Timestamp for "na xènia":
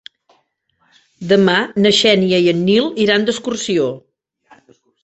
1.85-2.41